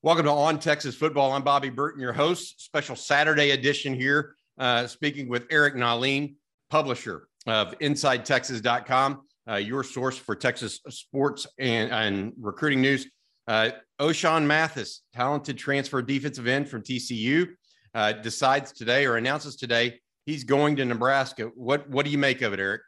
Welcome 0.00 0.26
to 0.26 0.30
On 0.30 0.60
Texas 0.60 0.94
Football. 0.94 1.32
I'm 1.32 1.42
Bobby 1.42 1.70
Burton, 1.70 2.00
your 2.00 2.12
host. 2.12 2.62
Special 2.62 2.94
Saturday 2.94 3.50
edition 3.50 3.92
here, 3.92 4.36
uh, 4.56 4.86
speaking 4.86 5.28
with 5.28 5.46
Eric 5.50 5.74
Nahlin, 5.74 6.36
publisher 6.70 7.26
of 7.48 7.76
InsideTexas.com, 7.80 9.22
uh, 9.50 9.56
your 9.56 9.82
source 9.82 10.16
for 10.16 10.36
Texas 10.36 10.78
sports 10.88 11.48
and, 11.58 11.90
and 11.90 12.32
recruiting 12.40 12.80
news. 12.80 13.08
Uh, 13.48 13.70
Ochaun 14.00 14.46
Mathis, 14.46 15.02
talented 15.14 15.58
transfer 15.58 16.00
defensive 16.00 16.46
end 16.46 16.68
from 16.68 16.80
TCU, 16.80 17.48
uh, 17.92 18.12
decides 18.12 18.70
today 18.70 19.04
or 19.04 19.16
announces 19.16 19.56
today 19.56 19.98
he's 20.26 20.44
going 20.44 20.76
to 20.76 20.84
Nebraska. 20.84 21.50
What 21.56 21.90
what 21.90 22.04
do 22.04 22.12
you 22.12 22.18
make 22.18 22.40
of 22.42 22.52
it, 22.52 22.60
Eric? 22.60 22.82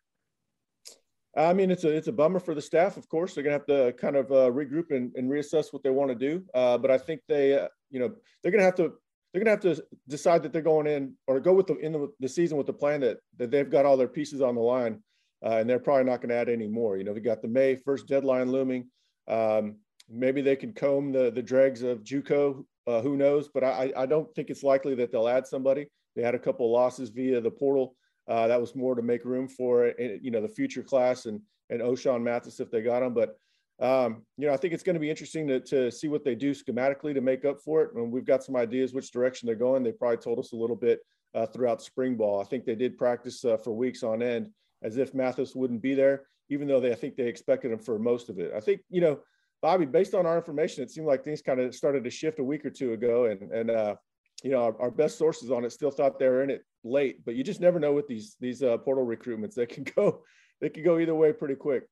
I 1.37 1.53
mean, 1.53 1.71
it's 1.71 1.85
a 1.85 1.89
it's 1.89 2.09
a 2.09 2.13
bummer 2.13 2.41
for 2.41 2.55
the 2.55 2.63
staff. 2.63 2.97
Of 2.97 3.09
course, 3.09 3.35
they're 3.35 3.45
gonna 3.45 3.55
have 3.55 3.67
to 3.67 3.93
kind 3.93 4.17
of 4.17 4.33
uh, 4.33 4.51
regroup 4.51 4.91
and, 4.91 5.15
and 5.15 5.31
reassess 5.31 5.73
what 5.73 5.83
they 5.83 5.91
want 5.91 6.11
to 6.11 6.15
do. 6.17 6.45
Uh, 6.55 6.77
but 6.77 6.91
I 6.91 6.99
think 6.99 7.21
they, 7.29 7.55
uh, 7.59 7.69
you 7.91 8.01
know, 8.01 8.13
they're 8.43 8.51
gonna 8.51 8.65
have 8.65 8.75
to 8.77 8.95
they're 9.33 9.43
gonna 9.43 9.51
have 9.51 9.61
to 9.61 9.83
decide 10.09 10.43
that 10.43 10.53
they're 10.53 10.63
going 10.63 10.89
in 10.89 11.15
or 11.29 11.39
go 11.39 11.53
with 11.53 11.69
the 11.69 11.77
in 11.77 11.93
the, 11.93 12.09
the 12.19 12.29
season 12.29 12.59
with 12.59 12.67
the 12.67 12.73
plan 12.73 13.01
that 13.03 13.19
that 13.37 13.51
they've 13.51 13.71
got 13.71 13.87
all 13.87 13.97
their 13.97 14.09
pieces 14.09 14.41
on 14.41 14.57
the 14.57 14.61
line, 14.61 15.03
uh, 15.45 15.57
and 15.59 15.71
they're 15.71 15.79
probably 15.79 16.05
not 16.05 16.21
going 16.21 16.31
to 16.31 16.35
add 16.35 16.49
any 16.49 16.67
more. 16.67 16.97
You 16.97 17.05
know, 17.05 17.13
we 17.13 17.21
got 17.21 17.43
the 17.43 17.49
May 17.49 17.77
first 17.77 18.09
deadline 18.09 18.51
looming. 18.51 18.89
Um, 19.29 19.77
maybe 20.09 20.43
they 20.43 20.57
can 20.57 20.73
comb 20.73 21.13
the 21.13 21.31
the 21.31 21.43
dregs 21.43 21.83
of 21.83 22.03
JUCO. 22.03 22.65
Uh, 22.89 23.03
who 23.03 23.17
knows? 23.17 23.49
But 23.49 23.63
I 23.63 23.93
I 23.97 24.07
don't 24.07 24.35
think 24.35 24.51
it's 24.51 24.65
likely 24.65 24.97
that 24.97 25.13
they'll 25.13 25.29
add 25.29 25.47
somebody. 25.47 25.87
They 26.17 26.23
had 26.23 26.35
a 26.35 26.41
couple 26.41 26.73
losses 26.73 27.11
via 27.11 27.41
the 27.41 27.53
portal. 27.53 27.95
Uh, 28.31 28.47
that 28.47 28.61
was 28.61 28.77
more 28.77 28.95
to 28.95 29.03
make 29.03 29.25
room 29.25 29.49
for 29.49 29.87
it, 29.87 30.21
you 30.23 30.31
know 30.31 30.41
the 30.41 30.49
future 30.49 30.85
class 30.85 31.27
and 31.27 31.41
and 31.69 31.81
Ochaun 31.81 32.23
Mathis 32.23 32.61
if 32.61 32.71
they 32.71 32.81
got 32.81 33.03
him. 33.03 33.13
But 33.13 33.37
um, 33.81 34.23
you 34.39 34.47
know 34.47 34.55
I 34.55 34.57
think 34.57 34.73
it's 34.73 34.85
going 34.85 34.95
to 34.95 35.01
be 35.01 35.11
interesting 35.11 35.49
to, 35.49 35.59
to 35.59 35.91
see 35.91 36.07
what 36.07 36.25
they 36.25 36.37
do 36.37 36.53
schematically 36.53 37.13
to 37.13 37.21
make 37.21 37.45
up 37.45 37.61
for 37.61 37.83
it. 37.83 37.95
And 37.95 38.13
we've 38.13 38.25
got 38.25 38.45
some 38.45 38.55
ideas 38.55 38.95
which 38.95 39.11
direction 39.11 39.47
they're 39.47 39.57
going. 39.57 39.83
They 39.83 39.91
probably 39.91 40.19
told 40.19 40.39
us 40.39 40.53
a 40.53 40.57
little 40.57 40.77
bit 40.77 41.01
uh, 41.35 41.47
throughout 41.47 41.83
spring 41.83 42.15
ball. 42.15 42.41
I 42.41 42.45
think 42.45 42.65
they 42.65 42.77
did 42.77 42.97
practice 42.97 43.45
uh, 43.45 43.57
for 43.57 43.73
weeks 43.73 44.05
on 44.05 44.23
end 44.23 44.51
as 44.85 44.97
if 44.97 45.13
Mathis 45.13 45.57
wouldn't 45.57 45.83
be 45.83 45.95
there, 45.95 46.27
even 46.51 46.69
though 46.69 46.79
they 46.79 46.93
I 46.93 46.95
think 46.95 47.17
they 47.17 47.27
expected 47.27 47.73
him 47.73 47.81
for 47.81 47.99
most 47.99 48.31
of 48.31 48.39
it. 48.39 48.53
I 48.57 48.61
think 48.61 48.81
you 48.89 49.01
know. 49.01 49.19
Bobby, 49.63 49.85
based 49.85 50.15
on 50.15 50.25
our 50.25 50.39
information, 50.39 50.83
it 50.83 50.91
seemed 50.91 51.07
like 51.07 51.23
things 51.23 51.43
kind 51.43 51.61
of 51.61 51.75
started 51.75 52.03
to 52.03 52.09
shift 52.09 52.39
a 52.39 52.43
week 52.43 52.65
or 52.65 52.71
two 52.71 52.95
ago, 52.95 53.27
and 53.27 53.53
and 53.53 53.71
uh, 53.71 53.95
you 54.43 54.53
know, 54.53 54.63
our, 54.63 54.81
our, 54.81 54.91
best 54.91 55.19
sources 55.19 55.51
on 55.51 55.67
it 55.67 55.71
still 55.71 55.91
thought 55.91 56.19
they 56.19 56.29
were 56.29 56.43
in 56.43 56.49
it 56.49 56.65
late, 56.85 57.25
but 57.25 57.35
you 57.35 57.45
just 57.45 57.61
never 57.61 57.79
know 57.79 57.93
with 57.93 58.07
these 58.07 58.37
these 58.41 58.63
uh, 58.63 58.77
portal 58.79 59.07
recruitments. 59.07 59.55
They 59.55 59.67
can 59.67 59.85
go 59.97 60.23
they 60.61 60.69
can 60.69 60.85
go 60.85 60.99
either 60.99 61.15
way 61.15 61.33
pretty 61.33 61.55
quick. 61.55 61.85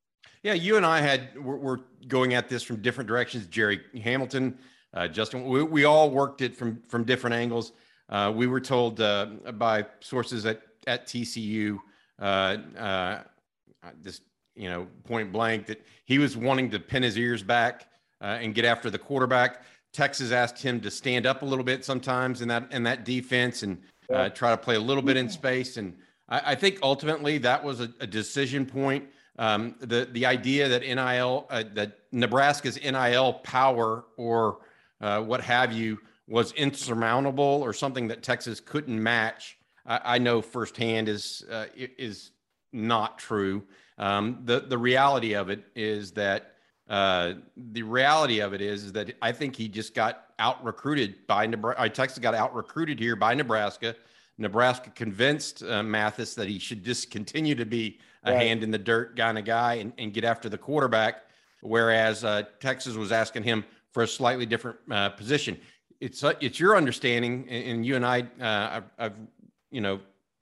Yeah, 0.43 0.55
you 0.55 0.77
and 0.77 0.87
I 0.87 1.01
had 1.01 1.31
we're, 1.43 1.57
we're 1.57 1.79
going 2.07 2.35
at 2.35 2.49
this 2.49 2.63
from 2.63 2.83
different 2.83 3.09
directions. 3.09 3.47
Jerry 3.47 3.81
Hamilton, 4.03 4.59
uh, 4.95 5.09
Justin, 5.09 5.45
we, 5.45 5.63
we 5.63 5.85
all 5.85 6.11
worked 6.11 6.43
it 6.43 6.57
from 6.57 6.83
from 6.89 7.05
different 7.05 7.35
angles. 7.35 7.73
Uh, 8.09 8.33
we 8.35 8.47
were 8.47 8.61
told 8.61 9.01
uh, 9.01 9.27
by 9.55 9.85
sources 10.01 10.47
at 10.47 10.63
at 10.87 11.07
TCU, 11.07 11.79
uh, 12.21 12.57
uh, 12.77 13.23
this 14.01 14.21
you 14.55 14.69
know 14.69 14.87
point 15.05 15.33
blank 15.33 15.67
that 15.67 15.85
he 16.05 16.19
was 16.19 16.37
wanting 16.37 16.71
to 16.71 16.81
pin 16.81 17.03
his 17.03 17.19
ears 17.19 17.43
back 17.43 17.87
and 18.21 18.55
get 18.55 18.65
after 18.65 18.91
the 18.91 18.99
quarterback. 18.99 19.63
Texas 19.93 20.33
asked 20.33 20.63
him 20.63 20.81
to 20.81 20.91
stand 20.91 21.27
up 21.27 21.43
a 21.43 21.45
little 21.45 21.65
bit 21.65 21.85
sometimes 21.85 22.43
in 22.43 22.49
that 22.49 22.71
in 22.73 22.83
that 22.83 23.05
defense 23.05 23.63
and 23.63 23.79
uh, 24.13 24.29
try 24.31 24.51
to 24.51 24.57
play 24.57 24.77
a 24.77 24.81
little 24.81 25.03
bit 25.03 25.17
in 25.17 25.29
space. 25.29 25.77
And 25.77 25.97
I, 26.29 26.53
I 26.53 26.55
think 26.55 26.79
ultimately 26.83 27.39
that 27.39 27.63
was 27.63 27.81
a, 27.81 27.93
a 28.01 28.07
decision 28.07 28.67
point. 28.67 29.05
Um, 29.39 29.77
the 29.81 30.09
the 30.11 30.27
idea 30.27 30.69
that 30.69 30.83
NIL 30.83 31.47
uh, 31.49 31.65
that 31.75 31.99
Nebraska's 32.11 32.79
NIL 32.83 33.35
power 33.35 34.05
or 34.17 34.59
uh, 35.01 35.21
what 35.21 35.41
have 35.43 35.73
you 35.73 35.99
was 36.27 36.53
insurmountable 36.53 37.45
or 37.45 37.73
something 37.73 38.09
that 38.09 38.23
Texas 38.23 38.61
couldn't 38.61 39.01
match. 39.01 39.57
I, 39.87 40.01
I 40.05 40.19
know 40.19 40.43
firsthand 40.43 41.09
is 41.09 41.45
uh, 41.51 41.67
is 41.77 42.33
not 42.73 43.19
true. 43.19 43.63
Um, 43.97 44.41
the 44.45 44.61
the 44.61 44.79
reality 44.79 45.35
of 45.35 45.51
it 45.51 45.65
is 45.77 46.13
that 46.13 46.55
uh, 46.89 47.35
the 47.57 47.83
reality 47.83 48.41
of 48.41 48.55
it 48.55 48.63
is, 48.63 48.85
is 48.85 48.93
that 48.93 49.15
I 49.21 49.33
think 49.33 49.55
he 49.55 49.69
just 49.69 49.95
got 49.95 50.27
out 50.39 50.65
recruited 50.65 51.27
by 51.27 51.47
Nebraska. 51.47 51.83
Uh, 51.83 51.89
Texas 51.89 52.19
got 52.19 52.35
out 52.35 52.55
recruited 52.55 52.99
here 52.99 53.15
by 53.15 53.35
Nebraska. 53.35 53.95
Nebraska 54.39 54.91
convinced 54.91 55.63
uh, 55.65 55.83
Mathis 55.83 56.35
that 56.35 56.49
he 56.49 56.59
should 56.59 56.85
just 56.85 57.11
continue 57.11 57.55
to 57.57 57.67
be 57.67 57.99
a 58.25 58.33
right. 58.33 58.41
hand 58.41 58.63
in 58.63 58.71
the 58.71 58.79
dirt 58.79 59.17
kind 59.17 59.37
of 59.37 59.45
guy 59.45 59.75
and, 59.75 59.93
and 59.99 60.15
get 60.15 60.25
after 60.25 60.49
the 60.49 60.57
quarterback, 60.57 61.25
whereas 61.61 62.25
uh, 62.25 62.43
Texas 62.61 62.95
was 62.95 63.13
asking 63.13 63.43
him 63.43 63.65
for 63.93 64.05
a 64.05 64.09
slightly 64.09 64.47
different 64.47 64.79
uh, 64.91 65.11
position. 65.11 65.59
It's 66.01 66.23
uh, 66.23 66.35
it's 66.41 66.61
your 66.61 66.77
understanding, 66.77 67.49
and 67.49 67.85
you 67.85 67.97
and 67.97 68.07
I, 68.07 68.25
I've, 68.41 68.85
I've 68.99 69.15
you 69.71 69.81
know 69.81 70.01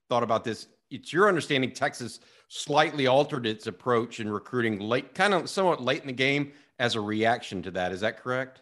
thought 0.08 0.22
about 0.22 0.44
this. 0.44 0.68
It's 0.90 1.12
your 1.12 1.28
understanding 1.28 1.72
Texas 1.72 2.20
slightly 2.48 3.06
altered 3.06 3.46
its 3.46 3.66
approach 3.66 4.20
in 4.20 4.30
recruiting 4.30 4.80
late, 4.80 5.14
kind 5.14 5.34
of 5.34 5.50
somewhat 5.50 5.82
late 5.82 6.00
in 6.00 6.06
the 6.06 6.12
game 6.12 6.52
as 6.78 6.94
a 6.94 7.00
reaction 7.00 7.62
to 7.62 7.70
that. 7.72 7.92
Is 7.92 8.00
that 8.00 8.22
correct? 8.22 8.60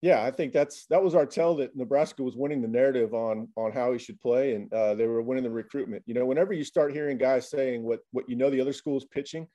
Yeah, 0.00 0.24
I 0.24 0.32
think 0.32 0.52
that's 0.52 0.86
that 0.86 1.02
was 1.02 1.14
our 1.14 1.24
tell 1.24 1.54
that 1.56 1.76
Nebraska 1.76 2.24
was 2.24 2.36
winning 2.36 2.60
the 2.60 2.68
narrative 2.68 3.14
on 3.14 3.48
on 3.56 3.70
how 3.70 3.92
he 3.92 3.98
should 3.98 4.20
play, 4.20 4.54
and 4.54 4.72
uh, 4.72 4.94
they 4.96 5.06
were 5.06 5.22
winning 5.22 5.44
the 5.44 5.50
recruitment. 5.50 6.02
You 6.06 6.14
know, 6.14 6.26
whenever 6.26 6.52
you 6.52 6.64
start 6.64 6.92
hearing 6.92 7.18
guys 7.18 7.48
saying 7.48 7.84
what 7.84 8.00
what 8.10 8.28
you 8.28 8.34
know 8.34 8.50
the 8.50 8.60
other 8.60 8.72
school's 8.72 9.04
pitching, 9.04 9.46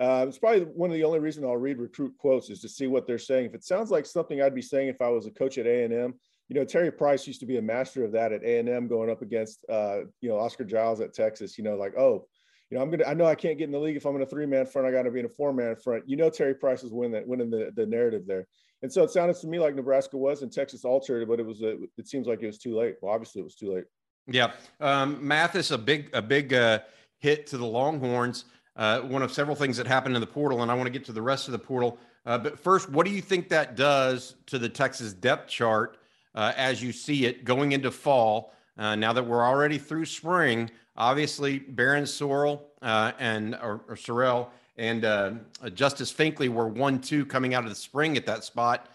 uh, 0.00 0.26
it's 0.28 0.38
probably 0.38 0.62
one 0.62 0.90
of 0.90 0.94
the 0.94 1.04
only 1.04 1.20
reason 1.20 1.44
I'll 1.44 1.56
read 1.56 1.78
recruit 1.78 2.12
quotes 2.18 2.50
is 2.50 2.60
to 2.62 2.68
see 2.68 2.88
what 2.88 3.06
they're 3.06 3.18
saying. 3.18 3.46
If 3.46 3.54
it 3.54 3.62
sounds 3.62 3.92
like 3.92 4.04
something 4.04 4.42
I'd 4.42 4.54
be 4.54 4.62
saying 4.62 4.88
if 4.88 5.00
I 5.00 5.08
was 5.10 5.26
a 5.26 5.30
coach 5.30 5.58
at 5.58 5.66
A 5.66 5.84
and 5.84 5.94
M, 5.94 6.14
you 6.48 6.56
know, 6.56 6.64
Terry 6.64 6.90
Price 6.90 7.24
used 7.28 7.40
to 7.40 7.46
be 7.46 7.58
a 7.58 7.62
master 7.62 8.04
of 8.04 8.10
that 8.12 8.32
at 8.32 8.42
A 8.42 8.58
and 8.58 8.68
M, 8.68 8.88
going 8.88 9.10
up 9.10 9.22
against 9.22 9.64
uh, 9.68 10.00
you 10.20 10.28
know 10.28 10.40
Oscar 10.40 10.64
Giles 10.64 11.00
at 11.00 11.14
Texas. 11.14 11.56
You 11.56 11.62
know, 11.62 11.76
like 11.76 11.96
oh, 11.96 12.26
you 12.70 12.76
know, 12.76 12.82
I'm 12.82 12.90
gonna. 12.90 13.04
I 13.04 13.14
know 13.14 13.26
I 13.26 13.34
can't 13.34 13.58
get 13.58 13.64
in 13.64 13.72
the 13.72 13.78
league 13.78 13.96
if 13.96 14.06
I'm 14.06 14.16
in 14.16 14.22
a 14.22 14.26
three 14.26 14.46
man 14.46 14.66
front. 14.66 14.88
I 14.88 14.90
got 14.90 15.02
to 15.02 15.10
be 15.10 15.20
in 15.20 15.26
a 15.26 15.30
four 15.30 15.52
man 15.52 15.76
front. 15.76 16.08
You 16.08 16.16
know, 16.16 16.30
Terry 16.30 16.54
Price 16.54 16.82
is 16.82 16.92
winning 16.92 17.12
that, 17.12 17.26
winning 17.26 17.50
the, 17.50 17.70
the 17.74 17.86
narrative 17.86 18.22
there. 18.26 18.46
And 18.82 18.92
so 18.92 19.02
it 19.02 19.10
sounded 19.10 19.36
to 19.36 19.46
me 19.46 19.58
like 19.58 19.74
Nebraska 19.74 20.16
was, 20.16 20.42
and 20.42 20.52
Texas 20.52 20.84
altered, 20.84 21.28
but 21.28 21.40
it 21.40 21.46
was. 21.46 21.62
A, 21.62 21.76
it 21.96 22.08
seems 22.08 22.26
like 22.26 22.42
it 22.42 22.46
was 22.46 22.58
too 22.58 22.76
late. 22.76 22.96
Well, 23.00 23.12
obviously 23.12 23.40
it 23.40 23.44
was 23.44 23.54
too 23.54 23.74
late. 23.74 23.84
Yeah, 24.26 24.52
um, 24.80 25.26
Mathis 25.26 25.70
a 25.70 25.78
big 25.78 26.10
a 26.14 26.22
big 26.22 26.54
uh, 26.54 26.80
hit 27.18 27.46
to 27.48 27.58
the 27.58 27.66
Longhorns. 27.66 28.46
Uh, 28.76 29.00
one 29.00 29.22
of 29.22 29.32
several 29.32 29.54
things 29.54 29.76
that 29.76 29.86
happened 29.86 30.16
in 30.16 30.20
the 30.20 30.26
portal, 30.26 30.62
and 30.62 30.70
I 30.70 30.74
want 30.74 30.86
to 30.86 30.92
get 30.92 31.04
to 31.06 31.12
the 31.12 31.22
rest 31.22 31.46
of 31.48 31.52
the 31.52 31.58
portal. 31.58 31.98
Uh, 32.26 32.38
but 32.38 32.58
first, 32.58 32.90
what 32.90 33.06
do 33.06 33.12
you 33.12 33.20
think 33.20 33.48
that 33.50 33.76
does 33.76 34.36
to 34.46 34.58
the 34.58 34.68
Texas 34.68 35.12
depth 35.12 35.48
chart 35.48 35.98
uh, 36.34 36.52
as 36.56 36.82
you 36.82 36.90
see 36.90 37.26
it 37.26 37.44
going 37.44 37.72
into 37.72 37.90
fall? 37.90 38.52
Uh, 38.76 38.96
now 38.96 39.12
that 39.12 39.24
we're 39.24 39.44
already 39.44 39.78
through 39.78 40.04
spring, 40.04 40.70
Obviously, 40.96 41.60
Barryn 41.60 42.02
Sorrell 42.02 42.60
uh, 42.82 43.12
and 43.18 43.54
or, 43.56 43.82
or 43.88 43.96
Sorrell 43.96 44.48
and 44.76 45.04
uh, 45.04 45.32
Justice 45.74 46.12
Finkley 46.12 46.48
were 46.48 46.68
one-two 46.68 47.26
coming 47.26 47.54
out 47.54 47.64
of 47.64 47.70
the 47.70 47.76
spring 47.76 48.16
at 48.16 48.26
that 48.26 48.44
spot. 48.44 48.88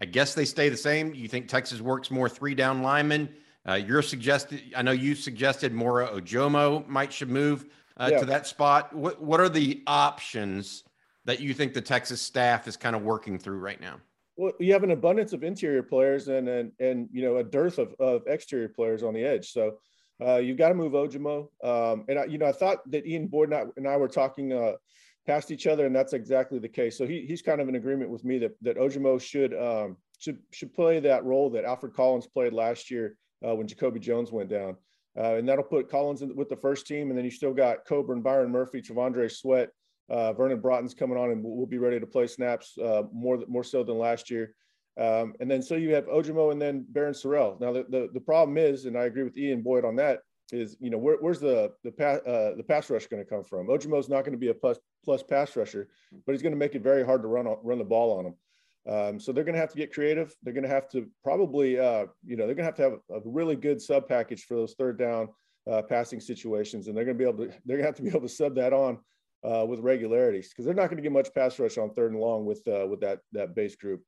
I 0.00 0.04
guess 0.04 0.34
they 0.34 0.44
stay 0.44 0.68
the 0.68 0.76
same. 0.76 1.14
You 1.14 1.28
think 1.28 1.48
Texas 1.48 1.80
works 1.80 2.10
more 2.10 2.28
three-down 2.28 2.82
linemen? 2.82 3.28
Uh, 3.66 3.74
you're 3.74 4.02
suggested. 4.02 4.62
I 4.76 4.82
know 4.82 4.92
you 4.92 5.14
suggested 5.14 5.72
Moro 5.72 6.20
Ojomo 6.20 6.86
might 6.86 7.12
should 7.12 7.30
move 7.30 7.66
uh, 7.96 8.08
yeah. 8.12 8.20
to 8.20 8.26
that 8.26 8.46
spot. 8.46 8.94
What 8.94 9.20
what 9.20 9.40
are 9.40 9.48
the 9.48 9.82
options 9.86 10.84
that 11.24 11.40
you 11.40 11.52
think 11.52 11.74
the 11.74 11.80
Texas 11.80 12.20
staff 12.20 12.68
is 12.68 12.76
kind 12.76 12.94
of 12.94 13.02
working 13.02 13.38
through 13.38 13.58
right 13.58 13.80
now? 13.80 13.96
Well, 14.36 14.52
you 14.60 14.72
have 14.72 14.84
an 14.84 14.90
abundance 14.90 15.32
of 15.32 15.42
interior 15.42 15.82
players 15.82 16.28
and 16.28 16.48
and 16.48 16.72
and 16.78 17.08
you 17.10 17.22
know 17.22 17.38
a 17.38 17.44
dearth 17.44 17.78
of, 17.78 17.94
of 17.98 18.22
exterior 18.26 18.68
players 18.68 19.02
on 19.02 19.14
the 19.14 19.24
edge. 19.24 19.50
So 19.50 19.78
uh, 20.24 20.36
you've 20.36 20.56
got 20.56 20.68
to 20.68 20.74
move 20.74 20.92
Ojomo. 20.92 21.48
Um, 21.62 22.04
and 22.08 22.18
I, 22.18 22.24
you 22.24 22.38
know, 22.38 22.46
I 22.46 22.52
thought 22.52 22.90
that 22.90 23.06
Ian 23.06 23.26
Boyd 23.26 23.52
and 23.52 23.54
I, 23.54 23.64
and 23.76 23.88
I 23.88 23.96
were 23.96 24.08
talking 24.08 24.52
uh, 24.52 24.72
past 25.26 25.50
each 25.50 25.66
other, 25.66 25.86
and 25.86 25.94
that's 25.94 26.12
exactly 26.12 26.58
the 26.58 26.68
case. 26.68 26.96
So 26.96 27.06
he, 27.06 27.26
he's 27.26 27.42
kind 27.42 27.60
of 27.60 27.68
in 27.68 27.74
agreement 27.74 28.10
with 28.10 28.24
me 28.24 28.38
that 28.38 28.56
that 28.62 28.78
Ojomo 28.78 29.20
should 29.20 29.54
um, 29.54 29.96
should 30.18 30.38
should 30.52 30.72
play 30.72 31.00
that 31.00 31.24
role 31.24 31.50
that 31.50 31.64
Alfred 31.64 31.94
Collins 31.94 32.26
played 32.26 32.52
last 32.52 32.90
year 32.90 33.16
uh, 33.46 33.54
when 33.54 33.66
Jacoby 33.66 34.00
Jones 34.00 34.32
went 34.32 34.48
down, 34.48 34.76
uh, 35.18 35.34
and 35.34 35.48
that'll 35.48 35.64
put 35.64 35.90
Collins 35.90 36.22
in, 36.22 36.34
with 36.34 36.48
the 36.48 36.56
first 36.56 36.86
team, 36.86 37.10
and 37.10 37.18
then 37.18 37.24
you 37.24 37.30
still 37.30 37.54
got 37.54 37.84
Coburn, 37.84 38.22
Byron 38.22 38.50
Murphy, 38.50 38.80
T'Vondre 38.80 39.30
Sweat. 39.30 39.70
Uh, 40.08 40.32
Vernon 40.32 40.60
Broughton's 40.60 40.94
coming 40.94 41.18
on 41.18 41.32
and 41.32 41.42
we'll, 41.42 41.66
be 41.66 41.78
ready 41.78 41.98
to 41.98 42.06
play 42.06 42.28
snaps 42.28 42.78
more 43.12 43.42
more 43.48 43.64
so 43.64 43.82
than 43.82 43.98
last 43.98 44.30
year. 44.30 44.54
Um, 44.98 45.34
and 45.40 45.50
then 45.50 45.62
so 45.62 45.74
you 45.76 45.94
have 45.94 46.06
Ojomo 46.06 46.52
and 46.52 46.60
then 46.60 46.86
Barryn 46.92 47.10
Sorrell. 47.10 47.60
Now 47.60 47.72
the, 47.72 47.84
the, 47.88 48.08
the 48.14 48.20
problem 48.20 48.56
is, 48.56 48.86
and 48.86 48.96
I 48.96 49.04
agree 49.04 49.24
with 49.24 49.36
Ian 49.36 49.62
Boyd 49.62 49.84
on 49.84 49.96
that, 49.96 50.20
is 50.52 50.76
you 50.80 50.90
know 50.90 50.98
where, 50.98 51.16
where's 51.20 51.40
the 51.40 51.72
the 51.82 51.90
pass 51.90 52.20
uh, 52.20 52.52
the 52.56 52.62
pass 52.62 52.88
rush 52.88 53.06
going 53.06 53.22
to 53.22 53.28
come 53.28 53.42
from? 53.42 53.66
Ojomo's 53.66 54.08
not 54.08 54.22
going 54.22 54.32
to 54.32 54.38
be 54.38 54.48
a 54.48 54.54
plus 54.54 54.78
plus 55.04 55.22
pass 55.22 55.56
rusher, 55.56 55.88
but 56.24 56.32
he's 56.32 56.42
going 56.42 56.52
to 56.52 56.58
make 56.58 56.74
it 56.74 56.82
very 56.82 57.04
hard 57.04 57.22
to 57.22 57.28
run 57.28 57.46
run 57.62 57.78
the 57.78 57.84
ball 57.84 58.18
on 58.18 58.26
him. 58.26 58.34
Um, 58.88 59.20
so 59.20 59.32
they're 59.32 59.44
going 59.44 59.54
to 59.54 59.60
have 59.60 59.72
to 59.72 59.76
get 59.76 59.92
creative. 59.92 60.34
They're 60.42 60.52
going 60.52 60.62
to 60.62 60.70
have 60.70 60.88
to 60.90 61.08
probably 61.24 61.78
uh, 61.78 62.06
you 62.24 62.36
know 62.36 62.46
they're 62.46 62.54
going 62.54 62.58
to 62.58 62.64
have 62.64 62.76
to 62.76 62.82
have 62.82 62.92
a 63.10 63.20
really 63.24 63.56
good 63.56 63.82
sub 63.82 64.08
package 64.08 64.44
for 64.44 64.54
those 64.54 64.74
third 64.74 64.98
down 64.98 65.28
uh, 65.70 65.82
passing 65.82 66.20
situations, 66.20 66.86
and 66.86 66.96
they're 66.96 67.04
going 67.04 67.18
to 67.18 67.24
be 67.24 67.28
able 67.28 67.44
to 67.44 67.52
they're 67.64 67.78
going 67.78 67.80
to 67.80 67.86
have 67.86 67.96
to 67.96 68.02
be 68.02 68.08
able 68.08 68.20
to 68.20 68.28
sub 68.28 68.54
that 68.54 68.72
on 68.72 68.98
uh, 69.44 69.64
with 69.66 69.80
regularities 69.80 70.48
because 70.48 70.64
they're 70.64 70.74
not 70.74 70.88
going 70.88 70.96
to 70.96 71.02
get 71.02 71.12
much 71.12 71.34
pass 71.34 71.58
rush 71.58 71.78
on 71.78 71.92
third 71.94 72.12
and 72.12 72.20
long 72.20 72.44
with 72.44 72.62
uh, 72.68 72.86
with 72.86 73.00
that 73.00 73.18
that 73.32 73.54
base 73.54 73.74
group. 73.74 74.02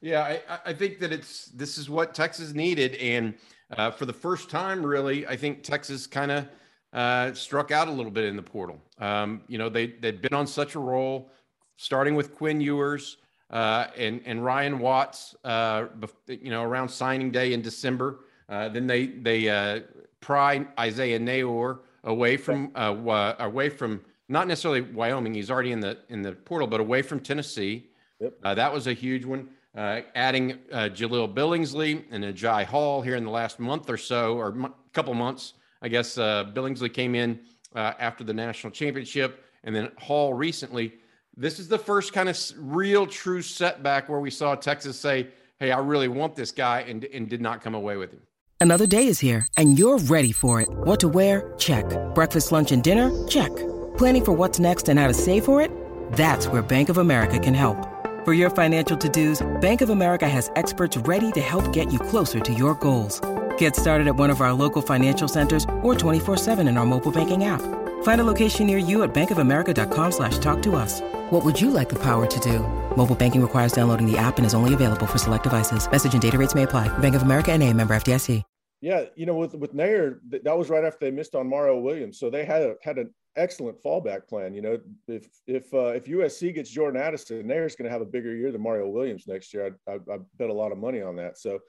Yeah, 0.00 0.22
I, 0.22 0.58
I 0.66 0.72
think 0.72 0.98
that 1.00 1.12
it's 1.12 1.46
this 1.46 1.76
is 1.78 1.90
what 1.90 2.14
Texas 2.14 2.52
needed, 2.52 2.94
and 2.96 3.34
uh, 3.70 3.90
for 3.90 4.06
the 4.06 4.12
first 4.12 4.50
time, 4.50 4.84
really, 4.84 5.26
I 5.26 5.36
think 5.36 5.62
Texas 5.62 6.06
kind 6.06 6.30
of 6.30 6.48
uh, 6.92 7.32
struck 7.34 7.70
out 7.70 7.88
a 7.88 7.90
little 7.90 8.10
bit 8.10 8.24
in 8.24 8.36
the 8.36 8.42
portal. 8.42 8.80
Um, 8.98 9.42
you 9.46 9.58
know, 9.58 9.68
they 9.68 9.88
they'd 9.88 10.20
been 10.20 10.34
on 10.34 10.46
such 10.46 10.74
a 10.74 10.78
roll, 10.78 11.30
starting 11.76 12.14
with 12.14 12.34
Quinn 12.34 12.60
Ewers 12.60 13.18
uh, 13.50 13.88
and 13.96 14.20
and 14.24 14.44
Ryan 14.44 14.78
Watts. 14.78 15.34
Uh, 15.44 15.86
you 16.28 16.50
know, 16.50 16.62
around 16.62 16.88
signing 16.88 17.30
day 17.30 17.52
in 17.52 17.62
December. 17.62 18.20
Uh, 18.48 18.68
then 18.68 18.86
they 18.86 19.06
they 19.06 19.48
uh, 19.48 19.80
pry 20.20 20.66
Isaiah 20.78 21.20
Neyor 21.20 21.80
away 22.04 22.36
from 22.36 22.72
away 22.74 23.68
from 23.68 24.00
not 24.28 24.48
necessarily 24.48 24.80
Wyoming. 24.80 25.34
He's 25.34 25.50
already 25.50 25.72
in 25.72 25.80
the 25.80 25.98
in 26.08 26.22
the 26.22 26.32
portal, 26.32 26.66
but 26.66 26.80
away 26.80 27.02
from 27.02 27.20
Tennessee. 27.20 27.86
Yep. 28.20 28.56
that 28.56 28.70
was 28.70 28.86
a 28.86 28.92
huge 28.92 29.24
one 29.24 29.48
uh, 29.76 30.00
adding 30.14 30.58
uh, 30.72 30.88
Jahleel 30.92 31.32
Billingsley 31.32 32.04
and 32.10 32.24
Agiye 32.24 32.64
Hall 32.64 33.02
here 33.02 33.16
in 33.16 33.24
the 33.24 33.30
last 33.30 33.58
month 33.58 33.88
or 33.88 33.96
so, 33.96 34.36
or 34.36 34.48
a 34.48 34.72
couple 34.92 35.14
months. 35.14 35.54
I 35.82 35.88
guess 35.88 36.18
uh, 36.18 36.50
Billingsley 36.52 36.92
came 36.92 37.14
in 37.14 37.40
uh, 37.74 37.92
after 37.98 38.24
the 38.24 38.34
national 38.34 38.72
championship, 38.72 39.44
and 39.64 39.74
then 39.74 39.90
Hall 39.98 40.34
recently. 40.34 40.94
This 41.36 41.58
is 41.58 41.68
the 41.68 41.78
first 41.78 42.12
kind 42.12 42.28
of 42.28 42.38
real 42.58 43.06
true 43.06 43.40
setback 43.42 44.08
where 44.08 44.20
we 44.20 44.30
saw 44.30 44.54
Texas 44.54 44.98
say, 44.98 45.28
Hey, 45.58 45.72
I 45.72 45.78
really 45.78 46.08
want 46.08 46.34
this 46.34 46.52
guy, 46.52 46.80
and, 46.80 47.04
and 47.04 47.28
did 47.28 47.40
not 47.40 47.60
come 47.60 47.74
away 47.74 47.96
with 47.96 48.12
him. 48.12 48.20
Another 48.60 48.86
day 48.86 49.06
is 49.06 49.18
here, 49.18 49.46
and 49.56 49.78
you're 49.78 49.98
ready 49.98 50.32
for 50.32 50.60
it. 50.60 50.68
What 50.70 51.00
to 51.00 51.08
wear? 51.08 51.52
Check. 51.58 51.84
Breakfast, 52.14 52.50
lunch, 52.52 52.72
and 52.72 52.82
dinner? 52.82 53.10
Check. 53.28 53.54
Planning 53.96 54.24
for 54.24 54.32
what's 54.32 54.58
next 54.58 54.88
and 54.88 54.98
how 54.98 55.06
to 55.06 55.14
save 55.14 55.44
for 55.44 55.60
it? 55.60 55.70
That's 56.12 56.46
where 56.46 56.62
Bank 56.62 56.88
of 56.88 56.98
America 56.98 57.38
can 57.38 57.54
help. 57.54 57.99
For 58.22 58.34
your 58.34 58.50
financial 58.50 58.98
to-dos, 58.98 59.40
Bank 59.62 59.80
of 59.80 59.88
America 59.88 60.28
has 60.28 60.50
experts 60.54 60.94
ready 61.08 61.32
to 61.32 61.40
help 61.40 61.72
get 61.72 61.90
you 61.90 61.98
closer 61.98 62.38
to 62.38 62.52
your 62.52 62.74
goals. 62.74 63.18
Get 63.56 63.74
started 63.74 64.06
at 64.08 64.14
one 64.14 64.28
of 64.28 64.42
our 64.42 64.52
local 64.52 64.82
financial 64.82 65.26
centers 65.26 65.64
or 65.80 65.94
24-7 65.94 66.58
in 66.68 66.76
our 66.76 66.84
mobile 66.84 67.10
banking 67.10 67.44
app. 67.44 67.62
Find 68.02 68.20
a 68.20 68.24
location 68.24 68.66
near 68.66 68.76
you 68.76 69.04
at 69.04 69.14
bankofamerica.com 69.14 70.12
slash 70.12 70.36
talk 70.36 70.60
to 70.64 70.76
us. 70.76 71.00
What 71.30 71.46
would 71.46 71.58
you 71.58 71.70
like 71.70 71.88
the 71.88 72.02
power 72.02 72.26
to 72.26 72.40
do? 72.40 72.58
Mobile 72.94 73.14
banking 73.14 73.40
requires 73.40 73.72
downloading 73.72 74.06
the 74.06 74.18
app 74.18 74.36
and 74.36 74.44
is 74.44 74.52
only 74.52 74.74
available 74.74 75.06
for 75.06 75.16
select 75.16 75.44
devices. 75.44 75.90
Message 75.90 76.12
and 76.12 76.20
data 76.20 76.36
rates 76.36 76.54
may 76.54 76.64
apply. 76.64 76.88
Bank 76.98 77.14
of 77.14 77.22
America 77.22 77.50
and 77.52 77.62
a 77.62 77.72
member 77.72 77.94
FDIC. 77.94 78.42
Yeah, 78.82 79.04
you 79.14 79.26
know, 79.26 79.34
with 79.34 79.54
with 79.54 79.74
Neyor, 79.74 80.20
that 80.42 80.56
was 80.56 80.70
right 80.70 80.84
after 80.84 80.98
they 81.02 81.10
missed 81.10 81.34
on 81.34 81.46
Mario 81.46 81.78
Williams. 81.78 82.18
So 82.18 82.30
they 82.30 82.46
had 82.46 82.62
a, 82.62 82.74
had 82.82 82.96
an 82.96 83.12
excellent 83.36 83.82
fallback 83.82 84.28
plan. 84.28 84.54
You 84.54 84.62
know, 84.62 84.78
if 85.08 85.26
if 85.46 85.72
uh, 85.72 85.88
if 85.88 86.06
USC 86.06 86.54
gets 86.54 86.70
Jordan 86.70 87.00
Addison, 87.00 87.46
Neyor's 87.46 87.76
going 87.76 87.86
to 87.86 87.92
have 87.92 88.02
a 88.02 88.06
bigger 88.06 88.34
year 88.34 88.52
than 88.52 88.62
Mario 88.62 88.88
Williams 88.88 89.26
next 89.26 89.52
year. 89.54 89.76
I, 89.88 89.92
I, 89.92 89.94
I 89.96 90.18
bet 90.38 90.50
a 90.50 90.54
lot 90.54 90.72
of 90.72 90.78
money 90.78 91.02
on 91.02 91.16
that. 91.16 91.38
So 91.38 91.60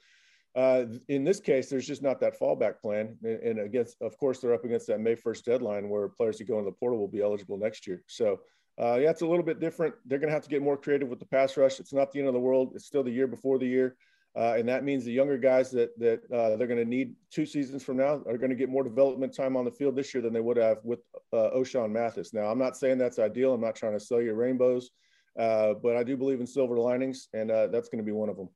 uh, 0.54 0.84
in 1.08 1.24
this 1.24 1.40
case, 1.40 1.70
there's 1.70 1.86
just 1.86 2.02
not 2.02 2.20
that 2.20 2.38
fallback 2.38 2.80
plan. 2.80 3.16
And, 3.22 3.42
and, 3.42 3.58
against, 3.60 3.96
of 4.02 4.18
course, 4.18 4.38
they're 4.38 4.52
up 4.52 4.64
against 4.64 4.86
that 4.88 5.00
May 5.00 5.14
1st 5.14 5.44
deadline 5.44 5.88
where 5.88 6.08
players 6.08 6.38
who 6.38 6.44
go 6.44 6.58
in 6.58 6.66
the 6.66 6.72
portal 6.72 6.98
will 6.98 7.08
be 7.08 7.22
eligible 7.22 7.56
next 7.56 7.86
year. 7.86 8.02
So 8.06 8.40
uh, 8.80 8.98
yeah, 9.00 9.10
it's 9.10 9.22
a 9.22 9.26
little 9.26 9.44
bit 9.44 9.60
different. 9.60 9.94
They're 10.06 10.18
going 10.18 10.28
to 10.28 10.34
have 10.34 10.44
to 10.44 10.48
get 10.48 10.62
more 10.62 10.76
creative 10.76 11.08
with 11.08 11.18
the 11.18 11.26
pass 11.26 11.56
rush. 11.56 11.80
It's 11.80 11.92
not 11.92 12.12
the 12.12 12.18
end 12.18 12.28
of 12.28 12.34
the 12.34 12.40
world. 12.40 12.72
It's 12.74 12.86
still 12.86 13.02
the 13.02 13.10
year 13.10 13.26
before 13.26 13.58
the 13.58 13.66
year. 13.66 13.96
Uh, 14.34 14.54
and 14.56 14.66
that 14.66 14.82
means 14.82 15.04
the 15.04 15.12
younger 15.12 15.36
guys 15.36 15.70
that 15.70 15.98
that 15.98 16.20
uh, 16.32 16.56
they're 16.56 16.66
going 16.66 16.78
to 16.78 16.88
need 16.88 17.14
two 17.30 17.44
seasons 17.44 17.82
from 17.82 17.98
now 17.98 18.22
are 18.26 18.38
going 18.38 18.50
to 18.50 18.56
get 18.56 18.70
more 18.70 18.82
development 18.82 19.34
time 19.34 19.56
on 19.56 19.64
the 19.64 19.70
field 19.70 19.94
this 19.94 20.14
year 20.14 20.22
than 20.22 20.32
they 20.32 20.40
would 20.40 20.56
have 20.56 20.78
with 20.84 21.00
uh, 21.34 21.50
Ochaun 21.54 21.90
Mathis. 21.90 22.32
Now, 22.32 22.46
I'm 22.46 22.58
not 22.58 22.76
saying 22.76 22.96
that's 22.96 23.18
ideal. 23.18 23.52
I'm 23.52 23.60
not 23.60 23.76
trying 23.76 23.92
to 23.92 24.00
sell 24.00 24.22
you 24.22 24.32
rainbows, 24.32 24.90
uh, 25.38 25.74
but 25.74 25.96
I 25.96 26.02
do 26.02 26.16
believe 26.16 26.40
in 26.40 26.46
silver 26.46 26.78
linings, 26.78 27.28
and 27.34 27.50
uh, 27.50 27.66
that's 27.66 27.90
going 27.90 27.98
to 27.98 28.04
be 28.04 28.12
one 28.12 28.30
of 28.30 28.36
them. 28.36 28.48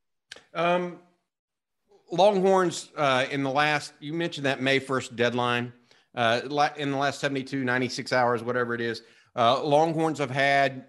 Um, 0.55 0.99
Longhorns 2.11 2.90
uh, 2.96 3.26
in 3.31 3.43
the 3.43 3.50
last, 3.50 3.93
you 4.00 4.14
mentioned 4.14 4.46
that 4.46 4.62
May 4.62 4.81
1st 4.81 5.14
deadline. 5.14 5.75
in 6.14 6.90
the 6.90 6.96
last 6.96 7.20
72, 7.20 7.64
96 7.64 8.14
hours, 8.14 8.43
whatever 8.43 8.75
it 8.75 8.81
is, 8.81 9.02
Longhorns 9.37 10.20
have 10.20 10.31
had 10.31 10.87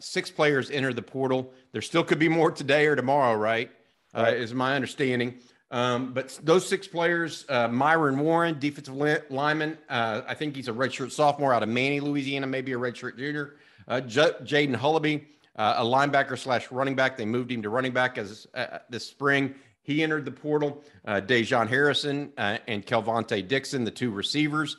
six 0.00 0.28
players 0.28 0.72
enter 0.72 0.92
the 0.92 1.02
portal. 1.02 1.52
There 1.70 1.82
still 1.82 2.02
could 2.02 2.18
be 2.18 2.28
more 2.28 2.50
today 2.50 2.86
or 2.86 2.96
tomorrow, 2.96 3.36
right? 3.36 3.70
Uh, 4.14 4.32
is 4.34 4.54
my 4.54 4.76
understanding. 4.76 5.40
Um, 5.70 6.12
but 6.12 6.38
those 6.42 6.68
six 6.68 6.86
players, 6.86 7.44
uh, 7.48 7.66
Myron 7.66 8.20
Warren, 8.20 8.60
defensive 8.60 8.94
lineman, 9.28 9.76
uh, 9.88 10.22
I 10.26 10.34
think 10.34 10.54
he's 10.54 10.68
a 10.68 10.72
redshirt 10.72 11.10
sophomore 11.10 11.52
out 11.52 11.64
of 11.64 11.68
Many, 11.68 11.98
Louisiana, 11.98 12.46
maybe 12.46 12.72
a 12.72 12.78
redshirt 12.78 13.18
junior. 13.18 13.56
Uh, 13.88 14.00
J- 14.00 14.34
Jaden 14.44 14.76
Hullaby, 14.76 15.24
uh, 15.56 15.74
a 15.78 15.84
linebacker 15.84 16.38
slash 16.38 16.70
running 16.70 16.94
back. 16.94 17.16
They 17.16 17.24
moved 17.24 17.50
him 17.50 17.62
to 17.62 17.70
running 17.70 17.92
back 17.92 18.18
as 18.18 18.46
uh, 18.54 18.78
this 18.88 19.04
spring. 19.04 19.56
He 19.82 20.02
entered 20.04 20.24
the 20.24 20.30
portal. 20.30 20.84
Uh, 21.04 21.20
Dajon 21.20 21.68
Harrison 21.68 22.32
and 22.36 22.86
Kelvontay 22.86 23.48
Dixon, 23.48 23.82
the 23.84 23.90
two 23.90 24.12
receivers, 24.12 24.76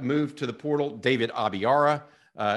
moved 0.00 0.38
to 0.38 0.46
the 0.46 0.52
portal. 0.52 0.96
David 0.96 1.30
Abiara, 1.32 2.02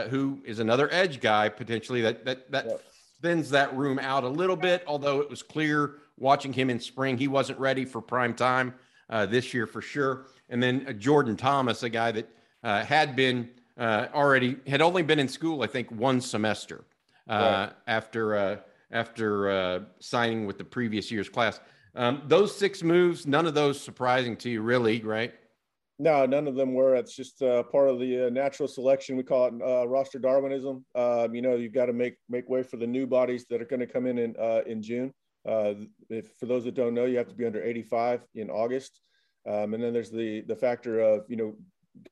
who 0.09 0.39
is 0.45 0.59
another 0.59 0.87
edge 0.93 1.19
guy 1.19 1.49
potentially 1.49 2.01
that 2.01 2.25
that 2.25 2.51
that 2.51 2.65
yep 2.67 2.81
thins 3.25 3.49
that 3.49 3.75
room 3.75 3.97
out 3.97 4.23
a 4.23 4.29
little 4.29 4.55
bit, 4.55 4.83
although 4.85 5.19
it 5.19 5.27
was 5.27 5.41
clear 5.41 5.95
watching 6.19 6.53
him 6.53 6.69
in 6.69 6.79
spring, 6.79 7.17
he 7.17 7.27
wasn't 7.27 7.57
ready 7.57 7.83
for 7.83 7.99
prime 7.99 8.35
time 8.35 8.71
uh, 9.09 9.25
this 9.25 9.51
year 9.51 9.65
for 9.65 9.81
sure. 9.81 10.27
And 10.47 10.61
then 10.61 10.85
uh, 10.87 10.93
Jordan 10.93 11.35
Thomas, 11.35 11.81
a 11.81 11.89
guy 11.89 12.11
that 12.11 12.29
uh, 12.63 12.85
had 12.85 13.15
been 13.15 13.49
uh, 13.79 14.09
already, 14.13 14.57
had 14.67 14.79
only 14.79 15.01
been 15.01 15.17
in 15.17 15.27
school, 15.27 15.63
I 15.63 15.67
think, 15.67 15.89
one 15.89 16.21
semester 16.21 16.83
uh, 17.27 17.33
right. 17.33 17.73
after, 17.87 18.35
uh, 18.35 18.57
after 18.91 19.87
signing 19.99 20.45
with 20.45 20.59
the 20.59 20.63
previous 20.63 21.09
year's 21.09 21.27
class. 21.27 21.59
Um, 21.95 22.21
those 22.27 22.55
six 22.55 22.83
moves, 22.83 23.25
none 23.25 23.47
of 23.47 23.55
those 23.55 23.81
surprising 23.81 24.37
to 24.37 24.51
you, 24.51 24.61
really, 24.61 25.01
right? 25.01 25.33
No, 25.97 26.25
none 26.25 26.47
of 26.47 26.55
them 26.55 26.73
were. 26.73 26.95
It's 26.95 27.15
just 27.15 27.41
uh, 27.41 27.63
part 27.63 27.89
of 27.89 27.99
the 27.99 28.27
uh, 28.27 28.29
natural 28.29 28.67
selection. 28.67 29.15
We 29.15 29.23
call 29.23 29.47
it 29.47 29.53
uh, 29.61 29.87
roster 29.87 30.19
Darwinism. 30.19 30.83
Um, 30.93 31.33
you 31.33 31.41
know, 31.41 31.55
you've 31.55 31.73
got 31.73 31.85
to 31.85 31.93
make 31.93 32.17
make 32.27 32.49
way 32.49 32.63
for 32.63 32.75
the 32.77 32.87
new 32.87 33.07
bodies 33.07 33.45
that 33.49 33.61
are 33.61 33.65
going 33.65 33.79
to 33.79 33.87
come 33.87 34.05
in 34.05 34.17
in, 34.17 34.35
uh, 34.37 34.61
in 34.67 34.81
June. 34.81 35.13
Uh, 35.47 35.75
if 36.09 36.31
for 36.37 36.47
those 36.47 36.65
that 36.65 36.73
don't 36.73 36.93
know, 36.93 37.05
you 37.05 37.17
have 37.17 37.29
to 37.29 37.35
be 37.35 37.45
under 37.45 37.63
85 37.63 38.25
in 38.35 38.49
August, 38.49 38.99
um, 39.47 39.73
and 39.73 39.81
then 39.81 39.93
there's 39.93 40.11
the 40.11 40.41
the 40.41 40.55
factor 40.55 40.99
of 40.99 41.23
you 41.29 41.37
know 41.37 41.55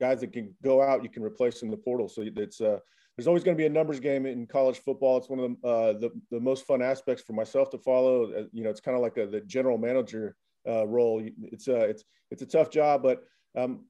guys 0.00 0.20
that 0.20 0.32
can 0.32 0.54
go 0.62 0.80
out, 0.80 1.02
you 1.02 1.10
can 1.10 1.22
replace 1.22 1.60
in 1.60 1.70
the 1.70 1.76
portal. 1.76 2.08
So 2.08 2.24
it's 2.24 2.62
uh, 2.62 2.78
there's 3.16 3.26
always 3.26 3.44
going 3.44 3.56
to 3.56 3.60
be 3.60 3.66
a 3.66 3.70
numbers 3.70 4.00
game 4.00 4.24
in 4.24 4.46
college 4.46 4.78
football. 4.78 5.18
It's 5.18 5.28
one 5.28 5.40
of 5.40 5.50
the 5.60 6.08
the, 6.08 6.20
the 6.30 6.40
most 6.40 6.66
fun 6.66 6.80
aspects 6.80 7.22
for 7.22 7.34
myself 7.34 7.68
to 7.72 7.78
follow. 7.78 8.46
you 8.50 8.64
know, 8.64 8.70
it's 8.70 8.80
kind 8.80 8.96
of 8.96 9.02
like 9.02 9.18
a, 9.18 9.26
the 9.26 9.42
general 9.42 9.76
manager 9.76 10.36
role. 10.64 11.22
It's 11.42 11.68
uh, 11.68 11.86
it's 11.86 12.04
it's 12.30 12.40
a 12.40 12.46
tough 12.46 12.70
job, 12.70 13.02
but 13.02 13.24
um, 13.56 13.84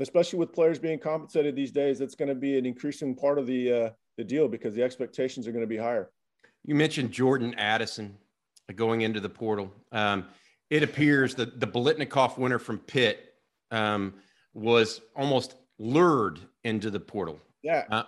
especially 0.00 0.38
with 0.38 0.52
players 0.52 0.78
being 0.78 0.98
compensated 0.98 1.56
these 1.56 1.72
days, 1.72 2.00
it's 2.00 2.14
going 2.14 2.28
to 2.28 2.34
be 2.34 2.58
an 2.58 2.66
increasing 2.66 3.14
part 3.14 3.38
of 3.38 3.46
the 3.46 3.72
uh, 3.72 3.90
the 4.16 4.24
deal 4.24 4.48
because 4.48 4.74
the 4.74 4.82
expectations 4.82 5.46
are 5.46 5.52
going 5.52 5.62
to 5.62 5.68
be 5.68 5.76
higher. 5.76 6.10
You 6.64 6.74
mentioned 6.74 7.12
Jordan 7.12 7.54
Addison 7.54 8.16
going 8.74 9.02
into 9.02 9.20
the 9.20 9.28
portal. 9.28 9.72
Um, 9.92 10.26
it 10.70 10.82
appears 10.82 11.34
that 11.36 11.60
the 11.60 11.66
Biletnikoff 11.66 12.36
winner 12.36 12.58
from 12.58 12.78
Pitt 12.78 13.34
um, 13.70 14.14
was 14.52 15.00
almost 15.16 15.54
lured 15.78 16.40
into 16.64 16.90
the 16.90 17.00
portal. 17.00 17.40
Yeah. 17.62 17.84
Uh, 17.90 18.02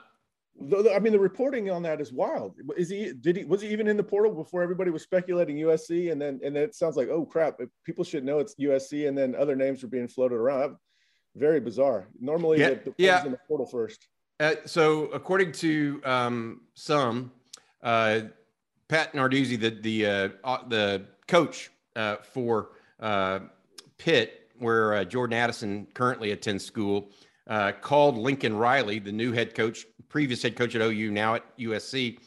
I 0.93 0.99
mean, 0.99 1.13
the 1.13 1.19
reporting 1.19 1.71
on 1.71 1.83
that 1.85 2.01
is 2.03 2.13
wild. 2.13 2.55
Is 2.77 2.91
he? 2.91 3.13
Did 3.19 3.37
he? 3.37 3.45
Was 3.45 3.63
he 3.63 3.69
even 3.69 3.89
in 3.89 3.97
the 3.97 4.03
portal 4.03 4.35
before 4.35 4.63
everybody 4.63 4.91
was 4.91 5.03
speculating 5.03 5.57
USC? 5.57 6.13
And 6.13 6.21
then, 6.21 6.39
and 6.45 6.55
then 6.55 6.65
it 6.65 6.75
sounds 6.75 6.97
like, 6.97 7.09
oh 7.09 7.25
crap, 7.25 7.59
people 7.87 8.05
should 8.05 8.25
know 8.25 8.41
it's 8.41 8.57
USC. 8.57 9.09
And 9.09 9.17
then 9.17 9.35
other 9.35 9.57
names 9.57 9.83
were 9.83 9.89
being 9.89 10.09
floated 10.09 10.35
around 10.35 10.77
very 11.37 11.61
bizarre. 11.61 12.07
Normally, 12.21 12.61
yeah, 12.61 12.71
the, 12.71 12.75
the 12.85 12.95
yeah. 12.99 13.25
in 13.25 13.33
the 13.33 13.39
portal 13.49 13.67
first. 13.67 14.09
Uh, 14.39 14.55
so, 14.65 15.07
according 15.07 15.53
to 15.53 16.01
um, 16.05 16.63
some, 16.75 17.31
uh, 17.83 18.21
Pat 18.89 19.13
Narduzzi, 19.13 19.59
the 19.61 19.71
the 19.71 20.07
uh, 20.07 20.29
uh 20.45 20.69
the 20.69 21.07
coach 21.29 21.71
uh, 21.97 22.17
for 22.17 22.71
uh, 23.01 23.41
Pitt, 23.99 24.51
where 24.59 25.05
Jordan 25.05 25.37
Addison 25.37 25.87
currently 25.95 26.33
attends 26.33 26.65
school, 26.65 27.11
called 27.81 28.17
Lincoln 28.17 28.57
Riley, 28.57 28.99
the 28.99 29.13
new 29.13 29.33
head 29.33 29.55
coach, 29.55 29.87
previous 30.09 30.43
head 30.43 30.57
coach 30.57 30.75
at 30.75 30.83
OU, 30.83 31.11
now 31.11 31.37
at 31.37 31.59
USC, 31.59 32.19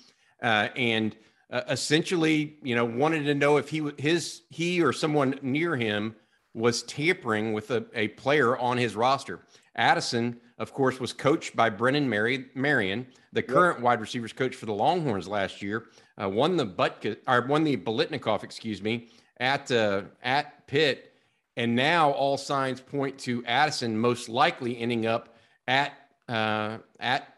uh, 0.42 0.70
and 0.76 1.16
uh, 1.52 1.62
essentially, 1.70 2.58
you 2.64 2.76
know, 2.76 2.86
wanted 2.86 3.26
to 3.26 3.36
know 3.36 3.58
if 3.58 3.70
he 3.70 3.92
his 3.98 4.42
he 4.50 4.82
or 4.82 4.92
someone 4.92 5.38
near 5.42 5.76
him 5.76 6.16
was 6.54 6.84
tampering 6.84 7.54
with 7.54 7.72
a, 7.72 7.86
a 7.94 8.10
player 8.10 8.58
on 8.58 8.78
his 8.78 8.96
roster. 8.96 9.40
Addison, 9.76 10.40
of 10.60 10.74
course, 10.74 11.00
was 11.00 11.14
coached 11.14 11.56
by 11.56 11.70
Brennan 11.70 12.08
Mary, 12.08 12.46
Marion, 12.54 13.08
the 13.32 13.42
current 13.42 13.78
yep. 13.78 13.84
wide 13.84 14.02
receivers 14.02 14.34
coach 14.34 14.56
for 14.56 14.68
the 14.68 14.74
Longhorns 14.74 15.28
last 15.28 15.62
year. 15.62 15.86
Uh, 16.22 16.30
won 16.30 16.56
the 16.56 16.66
Butka, 16.66 17.18
or 17.28 17.42
won 17.48 17.64
the 17.64 17.76
Biletnikoff, 17.76 18.44
excuse 18.44 18.82
me, 18.82 19.10
at 19.38 19.72
uh, 19.72 20.04
at 20.22 20.68
Pitt, 20.68 21.14
and 21.58 21.76
now 21.76 22.12
all 22.12 22.38
signs 22.38 22.80
point 22.80 23.18
to 23.20 23.44
Addison 23.46 23.98
most 23.98 24.30
likely 24.30 24.78
ending 24.78 25.08
up 25.08 25.36
at 25.68 25.94
uh, 26.30 26.78
at 27.00 27.34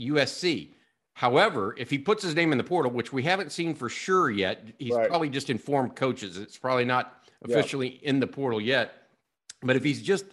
USC. 0.00 0.70
However, 1.14 1.74
if 1.78 1.88
he 1.88 1.98
puts 1.98 2.22
his 2.22 2.34
name 2.34 2.52
in 2.52 2.58
the 2.58 2.64
portal, 2.64 2.92
which 2.92 3.12
we 3.12 3.22
haven't 3.22 3.50
seen 3.50 3.74
for 3.74 3.88
sure 3.88 4.28
yet, 4.28 4.66
he's 4.78 4.92
right. 4.92 5.08
probably 5.08 5.30
just 5.30 5.48
informed 5.48 5.96
coaches. 5.96 6.36
It's 6.36 6.58
probably 6.58 6.84
not 6.84 7.25
officially 7.44 7.98
yeah. 8.02 8.10
in 8.10 8.20
the 8.20 8.26
portal 8.26 8.60
yet. 8.60 8.92
But 9.62 9.76
if 9.76 9.84
he's 9.84 10.02
just 10.02 10.24